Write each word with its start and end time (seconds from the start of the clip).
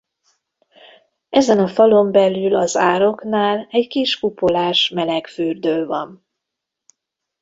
Ezen 1.29 1.59
a 1.59 1.67
falon 1.67 2.11
belül 2.11 2.55
az 2.55 2.77
ároknál 2.77 3.67
egy 3.69 3.87
kis 3.87 4.19
kupolás 4.19 4.89
meleg 4.89 5.27
fürdő 5.27 5.85
van. 5.85 6.25